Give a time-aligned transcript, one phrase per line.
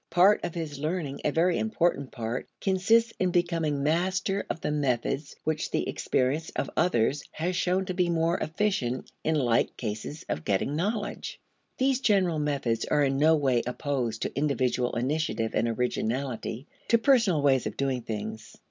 [0.09, 5.35] Part of his learning, a very important part, consists in becoming master of the methods
[5.43, 10.43] which the experience of others has shown to be more efficient in like cases of
[10.43, 11.39] getting knowledge.
[11.77, 16.97] 1 These general methods are in no way opposed to individual initiative and originality to
[16.97, 18.57] personal ways of doing things.